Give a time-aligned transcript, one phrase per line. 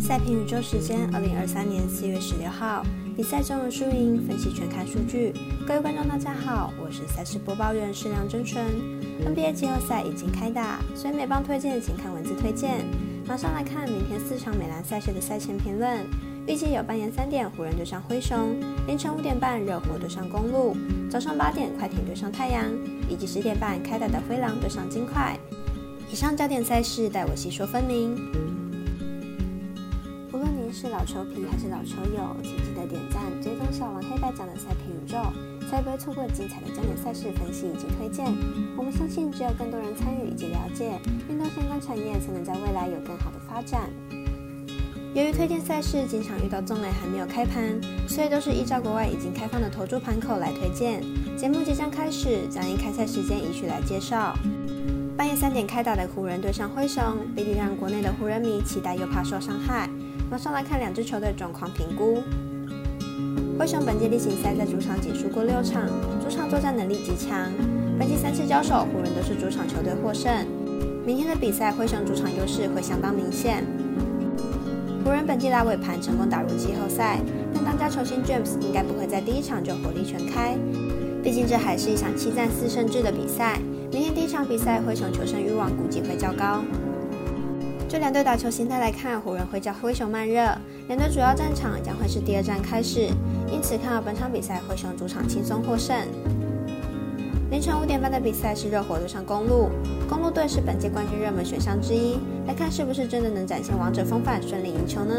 [0.00, 2.84] 赛评宇宙时间，二零二三年四月十六号，
[3.16, 5.34] 比赛中的输赢分析全看数据。
[5.66, 8.64] 各位观众，大家好，我是赛事播报员施良真纯。
[9.26, 12.84] NBA 季后赛已经开打，所以每棒推荐请看文字推荐。
[13.26, 16.06] 马上来看明天四场美兰赛事的赛前评论。
[16.46, 18.56] 预计有半夜三点湖人对上灰熊，
[18.86, 20.74] 凌晨五点半热火对上公路，
[21.10, 22.64] 早上八点快艇对上太阳，
[23.06, 25.38] 以及十点半开打的灰狼对上金块。
[26.10, 28.16] 以上焦点赛事，待我细说分明。
[30.80, 35.18] 是老球皮还是老球友，请记得点赞、追踪小王黑白奖的赛评宇宙，
[35.68, 38.24] 才不会错过精彩的焦点赛事分析以及推荐。
[38.76, 43.90] 我们相信，只有更多人参与以及了解运动相关产业，才能在未来有更好的发展。
[45.14, 51.02] 由于推荐赛事经常遇到中垒还没有开盘，所以都是依照国外已经开放的投注盘口来推荐。
[51.36, 54.32] 节目即将开始，将以开赛时间依序来介绍。
[55.16, 57.02] 半夜三点开打的湖人对上灰熊，
[57.34, 59.90] 必定让国内的湖人迷期待又怕受伤害。
[60.30, 62.22] 马上来看两支球队状况评估。
[63.58, 65.88] 灰熊本届例行赛在主场仅输过六场，
[66.22, 67.50] 主场作战能力极强。
[67.98, 70.30] 本季三次交手，湖人都是主场球队获胜。
[71.06, 73.64] 明天的比赛，灰熊主场优势会相当明显。
[75.02, 77.18] 湖人本季拉尾盘成功打入季后赛，
[77.54, 80.54] 但当家球星 James 应该不会在第一场就火力全开，
[81.22, 83.58] 毕竟这还是一场七战四胜制的比赛。
[83.90, 86.62] 明天第一场比赛，灰熊求胜欲望估计会较高。
[87.88, 90.44] 就两队打球形态来看，湖人会较灰熊慢热，
[90.88, 93.08] 两队主要战场将会是第二战开始，
[93.50, 95.96] 因此看好本场比赛灰熊主场轻松获胜。
[97.50, 99.70] 凌晨五点半的比赛是热火对上公路，
[100.06, 105.14] 公路队是本届冠军热门选项之一，来看是不是真的能展现王者风范，顺利赢球呢？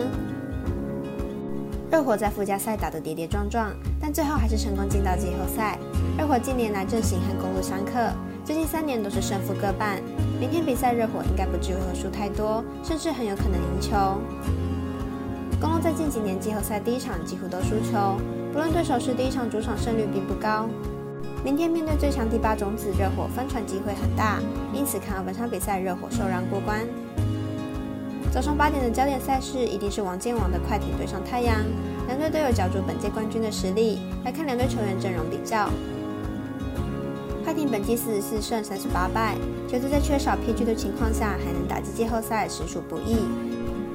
[1.91, 5.79] 热火在附加赛打得跌跌撞撞，但最后还是成功进到季后赛。
[6.19, 8.13] 热火近年来阵型和公路相克。
[8.49, 10.01] 最近三年都是胜负各半，
[10.39, 14.19] 明天比赛热火应该不至于会输太多，甚至很有可能赢球。
[15.61, 18.17] 公路在近几年季后赛第一场几乎都输球，
[18.51, 20.67] 不论对手是第一场主场胜率并不高。
[21.45, 24.39] 明天面对最强第八种子热火，翻船机会很大，
[24.73, 26.79] 因此看好本场比赛热火受让过关。
[28.31, 31.55] 早上八点的焦点赛事一定是王建王的快艇对上太阳，
[32.07, 33.99] 两队都有角逐本届冠军的实力。
[34.25, 35.69] 来看两队球员阵容比较。
[37.49, 39.33] 快艇本季四十四胜三十八败，
[39.67, 43.25] 球队在缺少 PG 的情况下还能打进季后赛，实属不易。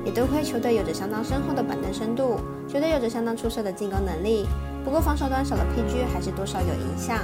[0.04, 4.44] 也多亏球队有着相当深厚的板凳深度，球队有着相当出色的进攻能力。
[4.84, 7.19] 不过防守端少了 PG 还是多少有影响。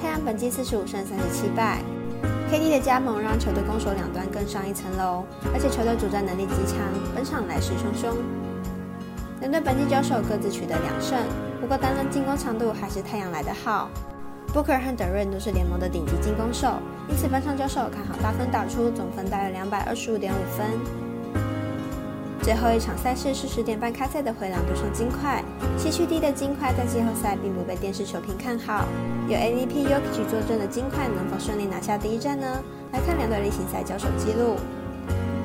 [0.00, 1.82] 太阳本季四十五胜三十七败
[2.48, 6.78] ，KD 的加盟让球队攻守两端更上一层楼，而且球队主战能力极强，
[7.12, 8.14] 本场来势汹汹。
[9.40, 11.18] 两队本季交手各自取得两胜，
[11.60, 13.90] 不过单论进攻强度还是太阳来得好。
[14.54, 16.78] Booker 和德瑞都是联盟的顶级进攻手，
[17.08, 20.64] 因此本场交手看好大分打出，总分大约两百二十五点五分。
[22.40, 25.42] 最后一场赛事是十点半开赛的灰狼对上金块，
[25.76, 28.86] 西区第一的金块在季后赛并不被电视球评看好，
[29.26, 32.46] 有 MVP Yoki 坐镇的金块能否顺利拿下第一战呢？
[32.92, 34.54] 来看两队例行赛交手记录，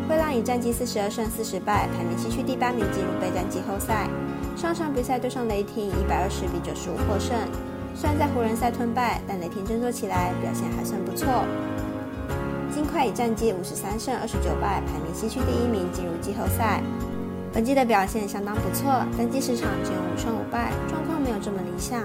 [0.08, 4.08] 灰狼以战绩四十二胜四十败，排名西区第八名进入备战季后赛。
[4.56, 7.34] 上场比赛对上雷霆，一百二十比九十五获胜。
[7.96, 11.28] 虽然在湖人赛吞败，但雷霆振作起来，表现还算不错。
[12.72, 16.82] 金块以战绩五十三胜二十九败，排名西区第一名，进入季后赛。
[17.52, 22.04] 本季的表现相当不错，但季十场只有五胜五败，状况没有这么理想。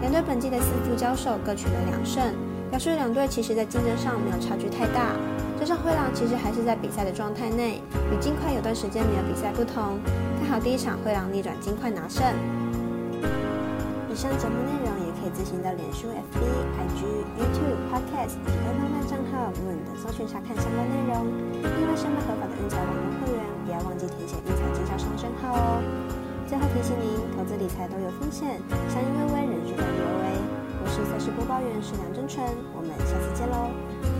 [0.00, 2.22] 两队本季的四负交手各取得两胜，
[2.70, 5.16] 表示两队其实在竞争上没有差距太大。
[5.58, 9.98] 加上灰狼其实还是在比赛的状态内，与金块有段时间没有比赛不同，
[10.38, 12.22] 看好第一场灰狼逆转金块拿胜。
[14.10, 17.04] 以上节目内容也可以自行到脸书、FB、IG、
[17.36, 21.28] YouTube、Podcast 以及官方账号 Moon 等搜寻查看相关内容。
[21.60, 25.82] 另外，申办合法的运彩网络会员，不要忘记填写运彩经销商证号哦。
[26.48, 28.56] 最后提醒您，投资理财都有风险，
[28.88, 30.40] 相依为微，人需在有为。
[30.80, 32.42] 我是赛事播报员石梁真纯，
[32.74, 34.17] 我们下次见喽。